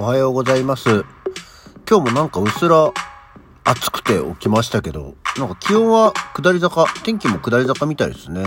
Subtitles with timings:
[0.00, 1.04] おはようございます。
[1.86, 2.90] 今日もなんかうっすら
[3.64, 8.44] 暑くて起きましたけど、なんか気温は下り坂、天気も下り坂みたいですね。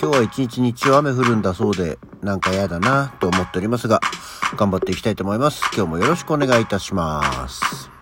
[0.00, 4.00] 今日は一日日中雨降るんだそうで、なんか嫌だなと思っておりますが、
[4.56, 5.68] 頑張っていきたいと思います。
[5.74, 7.97] 今日もよろしくお願いいたします。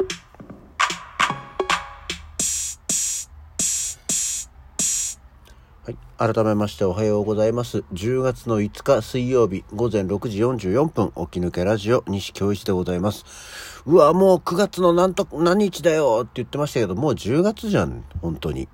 [5.86, 6.34] はい。
[6.34, 7.84] 改めましておはようございます。
[7.92, 13.24] 10月の5日水曜日午前6時44分、起き抜けラジオ西京一でございます。
[13.86, 18.02] うわ、もう9月のなんと、何日だよって言ってましたけど、もう10月じゃん。
[18.20, 18.66] 本当に。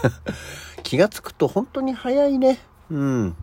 [0.84, 2.58] 気がつくと本当に早いね。
[2.90, 3.36] うん。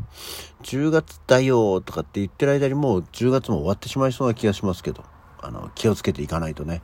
[0.62, 5.04] 10月だよとかって言ってる間にもう10月も終わってしまいそうな気がしますけど、
[5.42, 6.84] あの、気をつけていかないとね、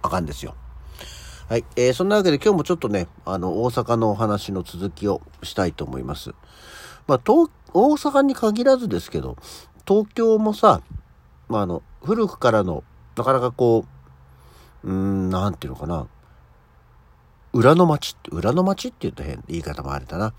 [0.00, 0.54] あかんですよ。
[1.46, 1.64] はい。
[1.76, 6.34] えー、そんなわけで今日もちょっとね、あの、大阪のお話の続きをしたいと思います。
[7.06, 9.36] まあ、東、大阪に限らずですけど、
[9.86, 10.80] 東京もさ、
[11.48, 12.82] まあ、あの、古くからの、
[13.14, 13.84] なかなかこ
[14.84, 16.06] う、うん、なんていうのかな、
[17.52, 20.32] 裏の町って、裏の町って言うと変、言い方もあれだな。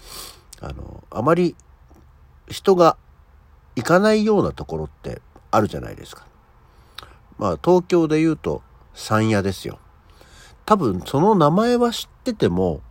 [0.60, 1.56] あの、あまり
[2.50, 2.98] 人が
[3.76, 6.26] 行かないようなところってあるじゃないですか。
[7.38, 8.64] まあ、東京で言うと、
[8.96, 9.80] 山谷ですよ。
[10.66, 12.82] 多分その名前は知ってても、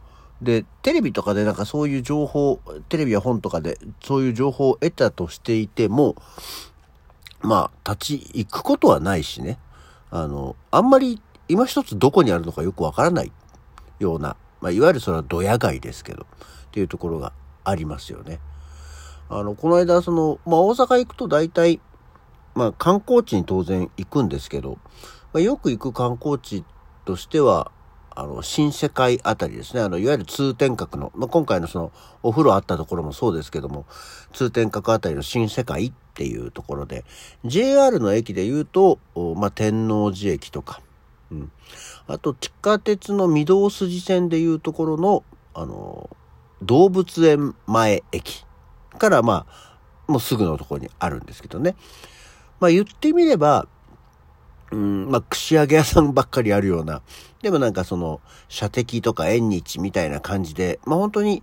[0.42, 6.16] で、テレビとかでなんかそういう情報、テレビや本とかでそういう情報を得たとしていても、
[7.41, 9.58] まあ、立ち行くことはないしね。
[10.11, 13.33] あの、あんまり今一つどこにあるのかよくわからない
[13.98, 16.27] ような、まあ、いわゆるそれはドヤ街ですけど、っ
[16.70, 17.33] ていうところが
[17.64, 18.41] ありますよね。
[19.28, 21.81] あの、この間、その、まあ、大阪行くと大体、
[22.55, 24.78] まあ、観光地に当然行くんですけど、
[25.33, 26.64] まあ、よく行く観光地
[27.05, 27.70] としては、
[28.16, 29.83] あの、新世界あたりですね。
[29.83, 33.86] あの、いわゆる通天閣の、まあ、今回のその、お風呂あったところもそうですけども、
[34.33, 37.05] 通天閣あたりの新世界っていうところで、
[37.44, 38.98] JR の駅で言うと、
[39.36, 40.81] まあ、天王寺駅とか、
[41.32, 41.53] うん。
[42.06, 46.09] あと、地下鉄の御堂筋線でいうところの、あの、
[46.62, 48.44] 動物園前駅
[48.98, 49.75] から、まあ、
[50.06, 51.75] もうすぐのところにあるんですけどね。
[52.60, 53.66] まあ、言ってみれば、
[54.74, 57.02] うん、まあ、串揚げ屋さんばっかりあるような、
[57.42, 61.42] でもなんかその、射的とか縁日みたいな感じで、まあ本当に、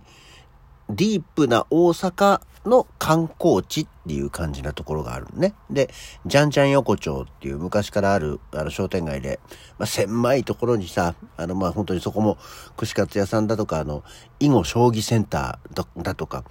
[0.90, 5.54] ディープな大阪の観光地っていう感じなところがあるね。
[5.70, 5.88] で、
[6.26, 9.40] じゃんじゃん横丁っていう昔からあるあの商店街で、
[9.78, 12.36] まあ狭いところにさ、あのまあ本当にそこも
[12.76, 14.04] 串カツ屋さんだとか、あの、
[14.38, 16.44] 囲碁将棋センターだとか、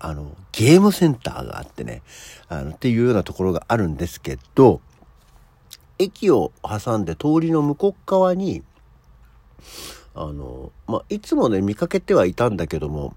[0.00, 2.02] あの、ゲームセンターがあってね、
[2.48, 4.80] あの、っていうようなところがあるんですけど、
[5.98, 8.62] 駅を挟んで通りの向こう側に、
[10.14, 13.14] あの、まあ、いつもね、見かけてはいたんだけども、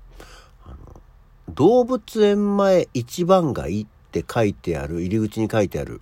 [1.49, 6.01] 動物園前一番街って書いてある、入り口に書いてある、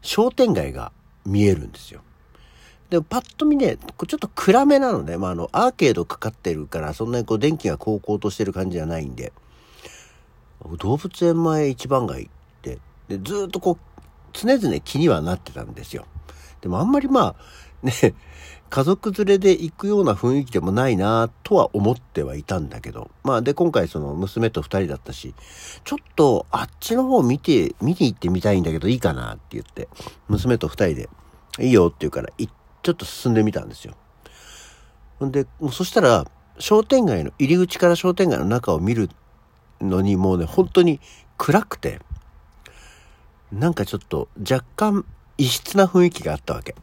[0.00, 0.92] 商店街が
[1.24, 2.02] 見えるんですよ。
[2.90, 5.16] でもパッと見ね、ちょっと暗めなのね。
[5.16, 9.32] まあ、あの、アーケードかかってるから、そんなにこう電気が高々としてる感じじゃないんで、
[10.78, 12.28] 動物園前一番街っ
[12.60, 13.91] て、で、ずっとこう、
[14.32, 16.06] 常々気にはなってたんですよ。
[16.60, 17.34] でもあんまりま
[17.82, 17.92] あ、ね、
[18.70, 23.10] 家族連れで行くような雰囲気でもないなとは思ってはいたんだけど。
[23.22, 25.34] まあで、今回その娘と二人だったし、
[25.84, 29.88] ちょっとあっちの方見て、見に行ってみたいんだけどいいかなって言って、
[30.28, 31.10] 娘と二人で、
[31.60, 33.94] いいよって言うから、ちょっと進んでみたんですよ。
[35.22, 36.26] んで、もうそしたら、
[36.58, 39.10] 商店街の、入り口から商店街の中を見る
[39.80, 41.00] のにもうね、本当に
[41.36, 42.00] 暗くて、
[43.52, 45.04] なんかちょっと若干
[45.36, 46.74] 異質な雰囲気があったわけ。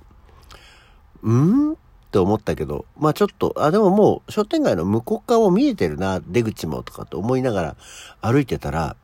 [1.24, 1.74] うん？
[1.74, 1.76] っ
[2.12, 7.76] て思ったけど、まあちょっと、あ、でももう商店街の向こう側も見えてるな、出口もとかと思いながら
[8.22, 8.96] 歩いてたら、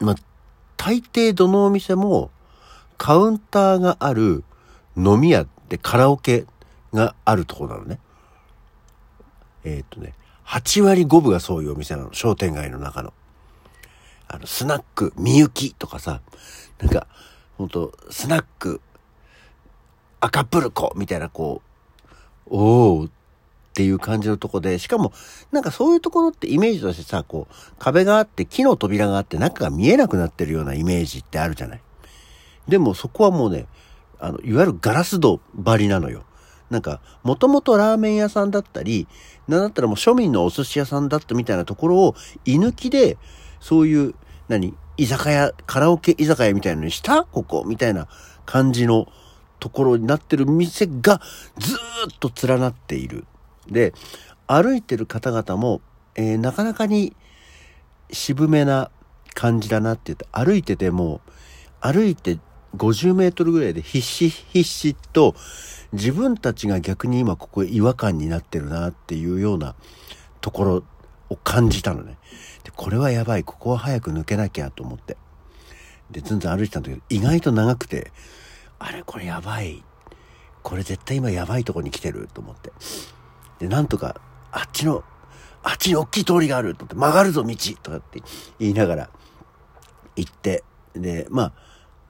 [0.00, 0.14] まあ
[0.76, 2.30] 大抵どのお店も
[2.98, 4.44] カウンターがある
[4.96, 6.46] 飲み屋でカラオケ
[6.92, 7.98] があるとこなのね。
[9.64, 10.14] えーっ、とね、
[10.46, 13.12] 8割5分がそういうお店なの、商店街の中の。
[14.32, 16.22] あの、スナック、みゆきとかさ、
[16.80, 17.06] なんか、
[17.58, 18.80] ほんと、スナック、
[20.20, 21.60] 赤プルコみたいな、こ
[22.46, 23.10] う、おーっ
[23.74, 25.12] ていう感じのとこで、しかも、
[25.52, 31.82] なんかそういうところってイメージとしてさ、こう、壁があって、木の扉があって、中が見えなくなってるようなイメージってあるじゃない。
[32.66, 33.66] でもそこはもうね、
[34.18, 36.24] あの、いわゆるガラス戸張りなのよ。
[36.70, 39.06] なんか、もともとラーメン屋さんだったり、
[39.46, 42.14] なんだったらもう庶民のお寿司屋さんだったみたいなところを、
[42.46, 43.18] 居抜きで、
[43.62, 44.14] そういう、
[44.48, 44.74] 何？
[44.98, 47.24] 居酒屋、カラオケ居酒屋みたいなのにした？
[47.24, 47.64] ここ？
[47.64, 48.08] みたいな
[48.44, 49.06] 感じの
[49.60, 51.20] ところになってる店が
[51.56, 51.78] ずっ
[52.18, 53.24] と連なっている。
[53.68, 53.94] で、
[54.48, 55.80] 歩いてる方々も、
[56.16, 57.14] えーなかなかに
[58.10, 58.90] 渋めな
[59.32, 61.20] 感じだなって言って、歩いてても、
[61.80, 62.38] 歩いて
[62.76, 65.34] 50メートルぐらいで必死必死と
[65.92, 69.74] 自分たちが逆に今ここ違和感になってるなっていうような
[70.40, 70.84] ところ
[71.28, 72.18] を感じたのね。
[72.76, 73.44] これはやばい。
[73.44, 75.16] ここは早く抜けなきゃと思って。
[76.10, 78.12] で、ずんずん歩いてたんだけど、意外と長くて、
[78.78, 79.84] あれこれやばい。
[80.62, 82.72] これ絶対今やばいとこに来てると思って。
[83.58, 84.20] で、なんとか、
[84.50, 85.04] あっちの、
[85.62, 88.22] あっちに大きい通りがあると思って、曲がるぞ道とかって
[88.58, 89.10] 言いながら
[90.16, 90.64] 行って、
[90.94, 91.52] で、まあ、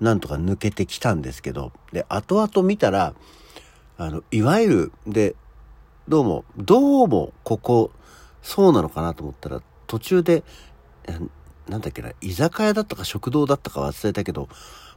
[0.00, 3.14] なんとか抜けてきたんですけど、で、後々見たら、
[3.98, 5.36] あの、いわゆる、で、
[6.08, 7.90] どうも、どうも、ここ、
[8.42, 9.62] そうなのかなと思ったら、
[9.92, 10.42] 途中で、
[11.68, 14.48] なんだっけな、居酒屋だったか食堂だったか忘れたけど、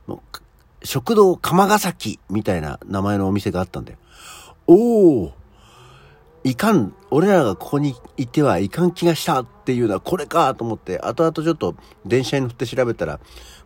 [0.07, 3.97] もう、食堂釜ヶ崎みたいな名前のお店があったんだよ。
[4.67, 5.33] おお
[6.45, 11.75] いかん、俺らがここにいてはいかん気がしたっていうのはこれかと思って、後々ちょっと
[12.05, 13.19] 電車に乗って調べたら、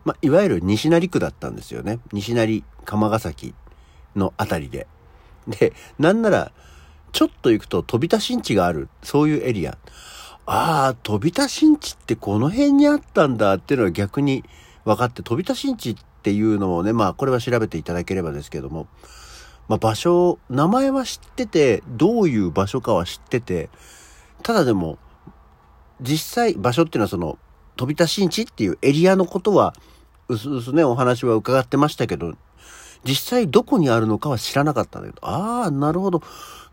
[0.04, 2.00] まあ、いわゆる西成区だったんですよね。
[2.12, 3.54] 西成釜ヶ崎
[4.16, 4.88] のあたりで。
[5.46, 6.50] で、なんなら、
[7.12, 9.78] ちょっと行くと飛び田新地がある、そういうエリア。
[10.52, 14.42] ああ、飛び田新地ってこの辺にあったんだっていうのは逆に
[14.84, 18.88] 分かって、飛び田新地っていうのもね、まあこれは調べていただければですけども、
[19.68, 23.70] まあ場所、名前は知ってて、どういう場所かは知ってて、
[24.42, 24.98] ただでも、
[26.00, 27.38] 実際場所っていうのはその、
[27.76, 29.72] 飛び田新地っていうエリアのことは、
[30.26, 32.34] うすうすね、お話は伺ってましたけど、
[33.04, 36.24] 実際どこにあるのかは知らなかったんだけど、ああ、なるほど。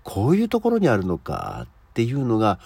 [0.04, 2.58] こういうところにあるのかっていうのが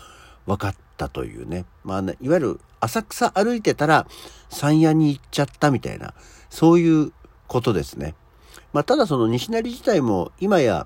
[0.45, 1.65] 分かってたというね。
[1.83, 4.05] まあね、いわゆる浅草歩いてたら
[4.49, 6.13] 山谷に行っちゃったみたいな、
[6.51, 7.11] そういう
[7.47, 8.13] ことですね。
[8.71, 10.85] まあただその西成自体も今や、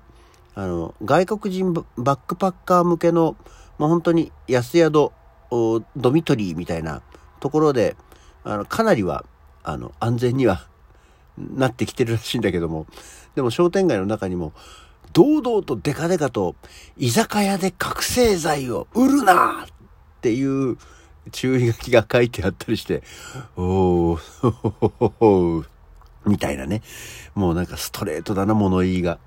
[0.54, 1.84] あの、外国人バ
[2.16, 3.36] ックパッカー向けの、
[3.78, 5.10] まあ本当に安宿、
[5.50, 7.02] ドミトリーみたいな
[7.40, 7.94] ところで、
[8.42, 9.26] あの、かなりは、
[9.62, 10.66] あの、安全には
[11.36, 12.86] なってきてるらしいんだけども、
[13.34, 14.54] でも商店街の中にも、
[15.12, 16.56] 堂々とデカデカと、
[16.96, 19.66] 居酒屋で覚醒剤を売るな
[20.26, 20.76] っていう
[21.30, 23.04] 注意書きが書いてあったりして、
[23.56, 25.64] おー、
[26.26, 26.82] みたいなね。
[27.36, 29.20] もうなんかストレートだな、物言いが。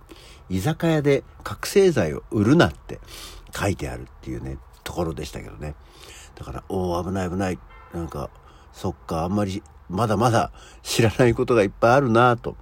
[0.50, 3.00] 居酒屋で覚醒剤を売るなって
[3.56, 5.76] 書いてあるっていうね、ところでしたけどね。
[6.36, 7.60] だから、おー、危ない危ない。
[7.94, 8.30] なんか、
[8.74, 10.52] そっか、あんまりまだまだ
[10.84, 12.58] 知らないことがいっぱいあるなと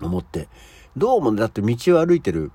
[0.00, 0.48] 思って、
[0.96, 2.50] どうもね、だって道を歩いてる、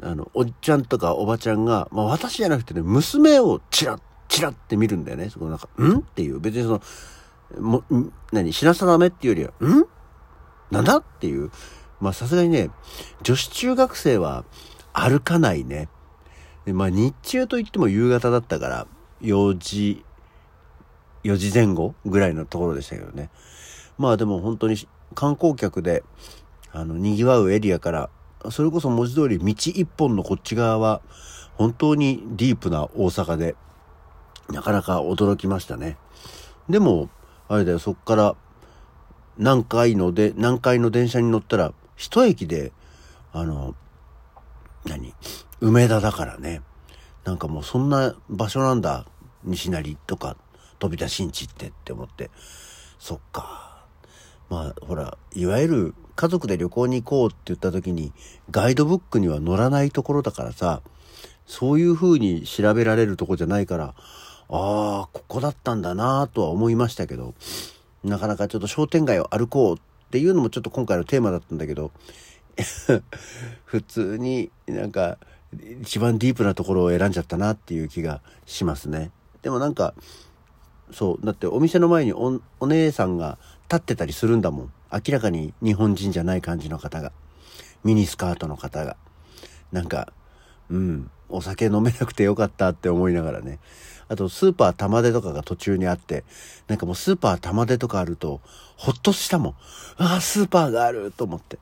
[0.00, 4.00] あの、おっちゃんとかおばちゃんが、まあ私じゃなくてね、娘をチラッ、
[4.32, 5.28] チラって見るんだよね。
[5.28, 5.98] そこなんか、ん？
[5.98, 6.80] っていう、別にその、
[7.60, 7.84] も、
[8.32, 9.84] 何、死なさダメっていうよりは、ん？
[10.70, 11.50] なんだっていう。
[12.00, 12.70] まあさすがにね、
[13.22, 14.44] 女子中学生は
[14.92, 15.88] 歩かないね。
[16.64, 18.86] でまあ日中といっても夕方だったから、
[19.20, 20.04] 4時
[21.24, 23.30] 4時前後ぐらいのところでしたけどね。
[23.98, 24.76] まあでも本当に
[25.14, 26.02] 観光客で、
[26.72, 28.10] あの、賑わうエリアから、
[28.50, 31.02] それこそ文字通り道一本のこっち側は、
[31.54, 33.54] 本当にディープな大阪で、
[34.50, 35.96] なかなか驚きましたね。
[36.68, 37.10] でも、
[37.48, 38.36] あれだよ、そっから、
[39.38, 42.72] 何回ので、何回の電車に乗ったら、一駅で、
[43.32, 43.74] あの、
[44.84, 45.14] 何
[45.60, 46.62] 梅田だからね。
[47.24, 49.06] なんかもうそんな場所なんだ。
[49.44, 50.36] 西成とか
[50.78, 52.30] 飛び出しんちってって思って、
[52.98, 53.86] そっか。
[54.50, 58.12] まあ、ほら、いわゆる家族で旅行に行こうって言った時に、
[58.50, 60.82] ガイドブックには載らないところだからさ、
[61.46, 63.94] そういう風に調べられるとこじゃないから、
[64.48, 67.34] ああ、ここだったんだなとは思いましたけど、
[68.04, 69.78] なかなかちょっと商店街を歩こうっ
[70.10, 71.90] ていうのもちょっと今回のテーマだったんだけど、
[73.64, 75.18] 普通になんか
[75.82, 79.10] 一番ディープなところを選んじゃったなっていう気がしますね。
[79.42, 79.94] でもなんか、
[80.92, 81.26] そう。
[81.26, 84.72] だってお店の前におお姉さんが立ってたりするんだもん。
[84.92, 87.12] 明らかに日本人じゃない感じの方が。
[87.84, 88.96] ミニスカートの方が。
[89.72, 90.12] なんか、
[90.70, 93.58] うん、お酒飲めなくてよかったって思いながらね。
[94.08, 96.24] あと、スーパー玉出とかが途中にあって、
[96.68, 98.40] なんかもうスーパー玉出とかあると、
[98.76, 99.54] ほっとしたもん。
[99.96, 101.58] ああ、スーパーがあると思って。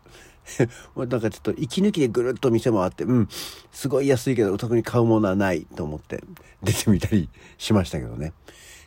[0.97, 3.29] なんかちょっと息抜きでぐるっと店もあって、うん、
[3.71, 6.25] すごい安いけど特に買うものはないと思って
[6.63, 8.33] 出てみたりしましたけどね。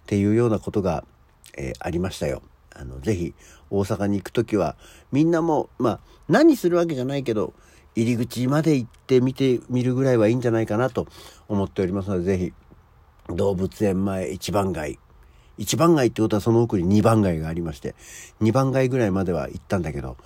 [0.01, 1.05] っていうようなことが、
[1.55, 2.41] えー、ありましたよ。
[2.75, 3.33] あの、ぜひ、
[3.69, 4.75] 大阪に行くときは、
[5.11, 7.53] みんなも、まあ、何するわけじゃないけど、
[7.95, 11.07] 入り口まで行って見てみるぐらいはいいんじゃないかなと
[11.47, 12.53] 思っておりますので、ぜひ、
[13.33, 14.99] 動物園前一番街。
[15.57, 17.95] 一番街ってことはその奥に二番街がありまして、
[18.39, 20.17] 二番街ぐらいまでは行ったんだけど、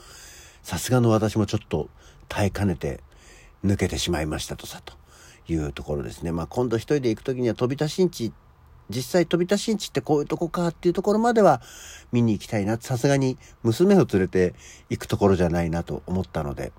[0.63, 1.89] さすがの私もちょっと
[2.29, 3.01] 耐えかねて
[3.65, 4.93] 抜けてしまいましたとさ、と
[5.47, 6.31] いうところですね。
[6.31, 8.31] まあ今度一人で行くときには飛び出しんち
[8.89, 11.61] 実際飛び出しんちってこういうとこかっていうところまでは
[12.11, 12.77] 見に行きたいな。
[12.79, 14.55] さすがに娘を連れて
[14.89, 16.71] 行くところじゃないなと思ったので、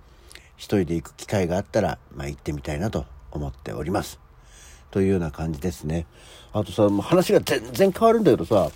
[0.59, 4.21] 一人で行く機会があったら、まあ行ってみたいなと思っております。
[4.91, 6.07] というような感じですね。
[6.53, 8.71] あとさ、もう話が全然変わるんだけどさ、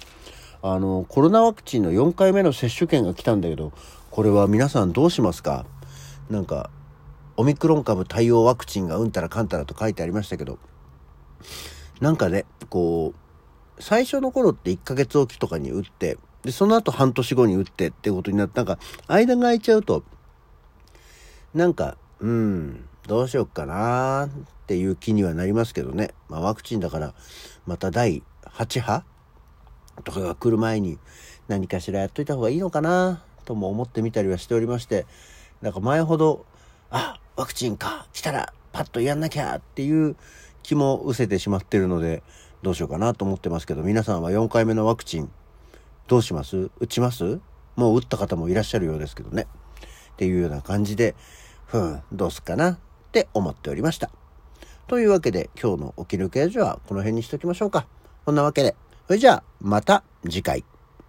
[0.62, 3.72] あの、コロナワクチンの4回目の接種券が来たんだけど、
[4.10, 5.66] これは皆さんどうしますか？
[6.30, 6.70] なんか、
[7.36, 10.58] オミクロン株対応ワクチンがうんたらかんたらと書いてありましたけど、
[12.00, 13.12] なんかね、こ
[13.78, 20.04] う、最初の頃って1ヶ月おきとかに打って、で、その後半年後に打ってってことになって、なんか、間が空いちゃうと、
[21.54, 24.28] なんか、うん、どうしよっかなっ
[24.66, 26.14] ていう気にはなりますけどね。
[26.28, 27.14] まあワクチンだから、
[27.66, 29.04] また第8波
[30.04, 30.98] とかが来る前に
[31.48, 35.06] 何かしらやっといた方がいいのかなとも思ってみたりはしておりまして、
[35.60, 36.46] なんか前ほど、
[36.90, 40.16] あ、ワクチンか、来たらパッとやんなきゃっていう
[40.62, 42.22] 気も失せてしまってるので、
[42.62, 45.30] どうしようかなと思ってますけど、皆さんは4回目のワクチン、
[46.06, 46.70] どうします？
[46.78, 47.40] 打ちます？
[47.74, 49.46] もう打った方もいらっしゃるようですけどね。
[50.12, 51.14] っていうような感じで、
[51.72, 52.78] ふん、どうすっかなっ
[53.12, 54.10] て思っておりました。
[54.88, 57.86] というわけで、今日のおき抜けラジはこの辺にしときましょうか。
[58.26, 58.76] こんなわけで、
[59.06, 60.66] それじゃあ、また次回。